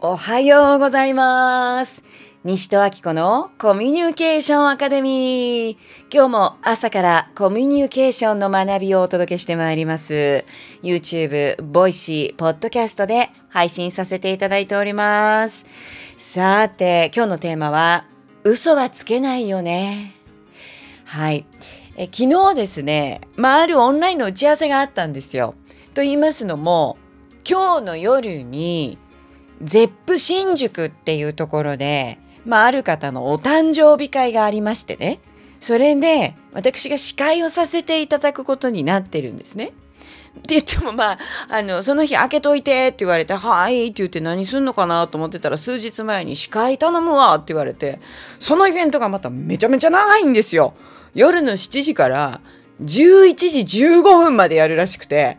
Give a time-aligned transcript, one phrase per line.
[0.00, 2.04] おはようございます。
[2.44, 5.76] 西任暁子のコミュニケーションアカデミー。
[6.14, 10.44] 今日も朝からコミュニケーションの学びをお届けしてまいります。
[10.84, 15.66] YouTube、 Voicy、ポッドキャストで配信させていただいております。
[16.16, 18.04] さて、今日のテーマは、
[18.44, 20.14] 嘘はつけないよね。
[21.06, 21.44] はい。
[21.96, 25.56] え昨日ですね、まあ、あるオンラインの打ち合わせがあったんですよ。
[25.92, 26.98] と言いますのも、
[27.44, 28.96] 今日の夜に、
[29.62, 35.20] ゼップ新宿っていうところで、まあ、ある方のお誕生日会がありましてね。
[35.60, 39.72] それで、私が司会をさせていただくことになってるんですね。
[40.38, 41.18] って言ってもまあ、
[41.48, 48.00] あの、その日開けといてって言われて、はいって言って何すんのかなと思ってたら数日前に司会頼むわって言われて、
[48.38, 50.74] そのイベントがまためちゃめちゃ長いんですよ。
[51.14, 52.40] 夜の7時から
[52.82, 55.38] 11時15分までやるらしくて、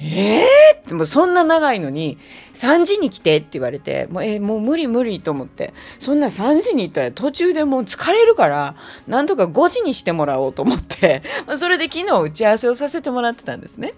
[0.00, 2.18] えーってもうそんな長いのに
[2.54, 11.22] 3時に来てって言われてもうえーもう無理無理と思ってそんな3時に行ったら途中でもう疲れるからなんとか5時にしてもらおうと思って、
[11.58, 13.94] それで昨日打ち合わせをさせてもらってたんですね。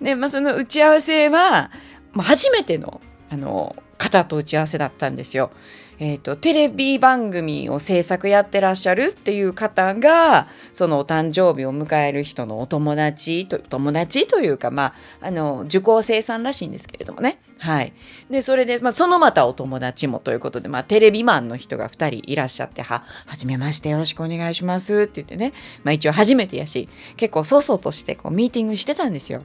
[0.00, 1.70] で、まあ、その打ち合わせは、
[2.12, 5.50] ま、初めてのあの方と打ち合わせだったんですよ。
[6.00, 17.38] えーと、テレビ番組を制作やってらっしゃるっていう方がそのお誕生日を迎える人のお友達と友達というか、まあ、あの受講生さんらしいんですけれどもね。
[17.58, 17.92] はい、
[18.28, 25.52] でそれで、まあ、そのまたお友達もということで、まあ、テレビマンの人が2人いらっしゃって「ははじめましてよろしくお願いします」って言ってね、
[25.84, 29.42] まあ、一応初めてやし結構そそとしてこうミーティングしてたんですよ。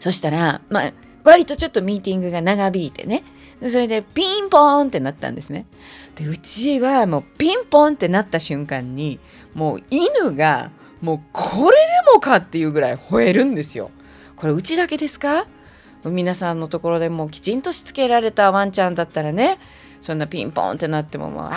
[0.00, 0.92] そしたら、まあ、
[1.24, 3.22] 割とちょっとミーティングが長引いてね
[3.60, 5.66] それでピンポーンってなったんですね。
[6.14, 9.18] でうちはもうピンポーンってなった瞬間に
[9.54, 13.90] もう犬がもうこれでもかっていうぐらい吠えるんですよ。
[14.36, 15.46] これうちだけですか？
[16.04, 19.58] 皆さんのところでもうきちんとしつけられたワンちゃんだったらね
[20.00, 21.56] そんなピンポーンってなってももう「あわわ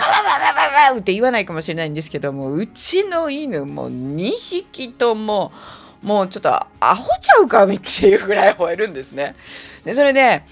[0.88, 5.52] わわ」って言わないかもしれないんですけどもうちの犬も2匹とも
[6.02, 9.36] もうちょっとアホちゃうかみっていうぐらい吠えるんですね。
[9.84, 10.42] でそれで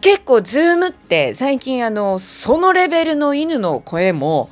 [0.00, 4.50] 結構ズームって最近あのそのレベルの犬の声も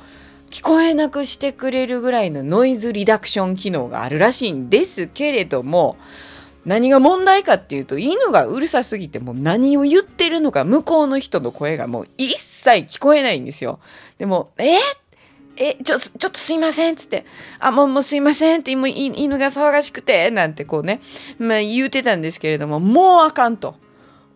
[0.49, 5.97] 聞こえなくしてくれるぐらいのノイズリダクション機能があるらしいんですけれども
[6.65, 13.79] 何が問題かっていうと犬がうるさすぎてもう何を言ってるのか向こうの人の声がもう一切聞こえないんですよ。
[14.17, 14.77] でも「え？
[15.57, 17.25] えちょちょっとすいません」っつって
[17.59, 21.01] 「あもうもうすいません」って犬が騒がしくてなんてこうね、
[21.37, 23.75] まあ、言うてたんですけれどももうあかんと。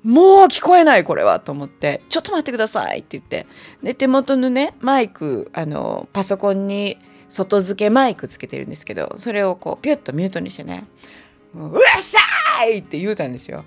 [0.03, 3.47] もう聞こえないこれはと思って「ちょっと待ってください」って言って
[3.83, 10.85] で手元のねマイクあのパソコンに外付けマイクつけてるんですけどそれをこうピュッとミュートにしてね
[11.53, 12.17] 「うるさ
[12.65, 13.65] い!」って言うたんですよ。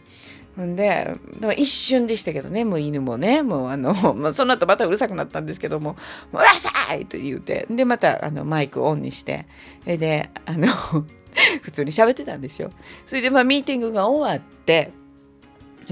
[0.60, 5.96] んででも一瞬でしたけどねもう犬もねもうあの、 まあ、その後またうるさくなったんですけども
[6.32, 9.46] 「うるさい!」と言うてでまたあのマイクオンにして
[9.86, 10.66] であの
[11.62, 12.70] 普通に喋ってたんですよ。
[13.06, 14.92] それでまあミーティングが終わって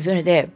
[0.01, 0.51] それで、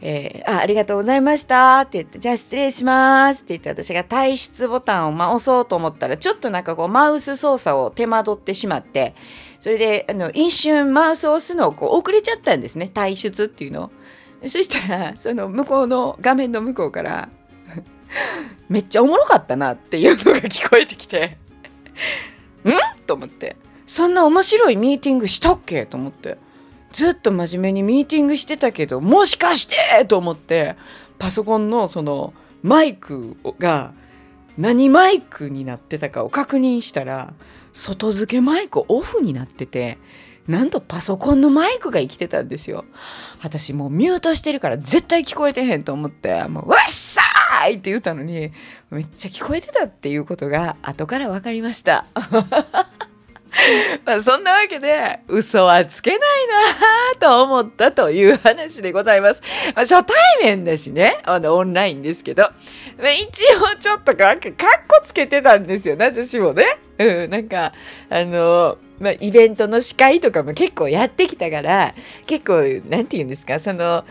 [0.00, 9.14] えー、あ、ありがとうございましたって言って、じゃあ失礼しますって言って、私が退出ボタンを、ま押そうと思ったら、ちょっとなんかこう、マウス操作を手間取ってしまって、
[9.58, 12.90] それで、あの、一瞬マウスを押すのをこう遅れちゃったんですね。
[12.92, 13.90] 退出っていうのを。
[14.46, 17.30] そしたら、その向こうの画面の向こうから、
[18.68, 21.38] めっちゃおもろかったなっていうのが聞こえてきて、
[22.68, 22.70] ん？
[23.06, 23.56] と思って、
[23.86, 25.86] そんな面白いミーティングしたっけ？
[25.86, 26.36] と思って。
[26.94, 30.76] ずっと真面目にミーティングしてたけどもしかしてと思って
[31.18, 32.32] パソコンのその
[32.62, 33.92] マイクが
[34.56, 37.34] 何マイクになってたかを確認したら
[37.72, 39.98] 外付けマイクオフになってて
[40.46, 42.84] なんとパソコンのマイクが生きてたんですよ。
[43.42, 48.52] 私もうミュートしてるから絶対聞こえてへんと思ってもう「うっさーい!」って言ったのに
[48.90, 52.04] めっちゃ聞こえてたっていうことが後から分かりました。
[54.04, 59.42] まあそんなわけで嘘はつけないなと思ったという話でございます。
[59.74, 63.44] まあ、初対面だしねあのオンラインですけど、まあ、一
[63.74, 66.78] 応ちょっとなんかカッコつけてたんですよね私もね。
[66.98, 67.72] うん、なんか
[68.10, 71.94] あのまあ、イベントの司会とかも結構やってきたから
[72.26, 74.04] 結構なんて言うんですかその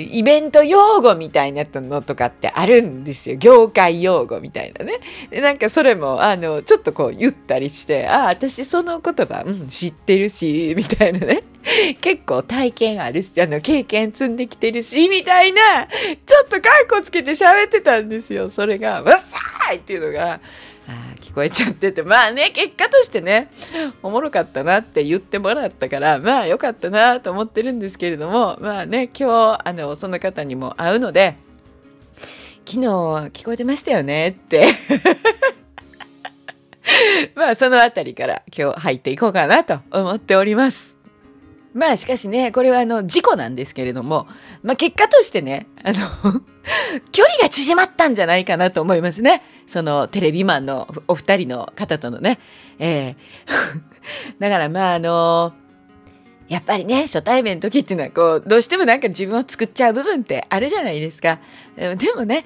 [0.00, 3.36] イベント用語みたいなのとかってあるんですよ。
[3.36, 5.00] 業界用語みたいなね。
[5.30, 11.42] でなんかそれもあのちょっとこう言ったりしてああ私その言葉、うん、知ってるしみたいなね。
[12.00, 15.86] 結構体験あるしあの経験積んできてるしみたいな
[16.24, 18.50] ちょっとカッコつけて喋ってたんですよ。
[18.50, 20.40] それが「うっさい!」っていうのが
[20.88, 23.50] あ聞こえちゃっててまあね結果としてね
[24.02, 31.36] おもろかったなって言ってもらったからまあよかったなと思ってるんですけれどもまあね今日あのその方にも会うので
[32.64, 32.86] 昨日
[33.30, 34.66] 聞こえてましたよねって
[37.34, 40.96] まあそのあたりから今日入っていこうかなと思っております。
[41.74, 44.26] まあしかしねこれはあの事故なんですけれども、
[44.62, 46.40] まあ、結果としてねあの
[47.12, 52.38] 距離が縮まったんじゃないかなと思いますねそのテレビマンのお二人の方とのね。
[52.78, 53.16] えー、
[54.38, 55.54] だからまああの
[56.48, 61.40] やっぱりね初対面の時っていうのはこうどうしてもなんか自分を作っちゃう部分ってあるじゃないですか。
[61.76, 62.44] でもね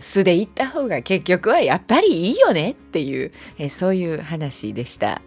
[0.00, 5.20] 素で行った方が結局はやっぱりいいよねっていうえそういう話でした。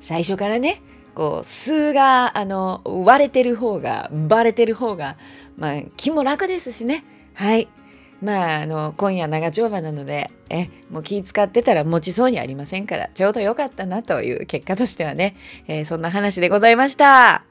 [0.00, 0.82] 最初からね
[1.14, 5.16] こう数があの割れてる方がバレてる方が、
[5.56, 7.04] まあ、気も楽ですしね
[7.38, 7.68] はい
[8.20, 15.36] まああの今夜長丁場なのでえもう気使ってたら持ちそうにありませんからちょうど良かったなという結果としてはね、
[15.68, 17.44] えー、そんな話でございました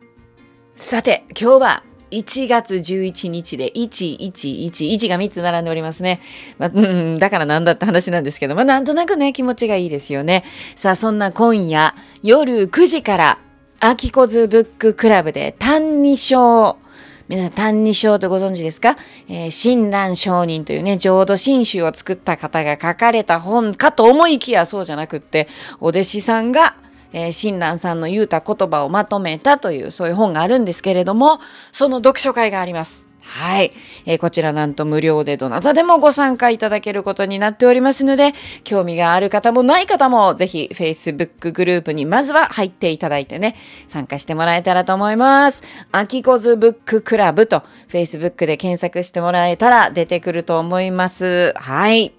[0.76, 6.22] さて今日は1月11日で1111が3つ並んでおりますね。
[6.58, 6.82] まあ、う
[7.16, 10.46] ん、だからなんだって話なんですけど、まあなんとなくね気持ちがいいですよね。
[10.78, 11.94] さあそんな今夜
[12.24, 13.40] 夜9時から
[13.82, 16.78] アキコズブッククラブで単二章。
[17.28, 18.96] 皆さん、単二章ってご存知ですか、
[19.28, 25.50] えー、親鸞上人というね、浄土真宗を作った方が書かれた本かと思いきやそうじゃなくって、
[25.82, 26.78] お弟子さんが、
[27.14, 31.40] えー、親鸞さんの言うた言葉をまとめたという、そういう本があるんですけれども、
[31.72, 33.08] その読書会があります。
[33.28, 33.74] はい、
[34.06, 38.34] えー、こちらなんと無料でどなたでもご参加いただけることになっておりますので、
[38.64, 43.56] 興味がある方もない方もぜひ Facebook グループにまずは入っていただいてね、
[43.88, 45.62] 参加してもらえたらと思います。
[45.92, 51.54] アキコズブッククラブと Facebook で検索してもらえたら出てくると思います。
[51.58, 52.14] はい。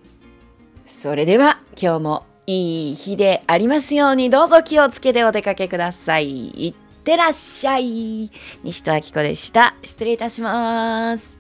[0.85, 6.49] それでは今日もいい日でありますようにどうぞ気をつけてお出かけください。
[6.69, 6.75] いっ
[7.05, 8.31] てらっしゃい。
[8.65, 9.75] 西戸明子でした。
[9.83, 11.38] 失礼いたします。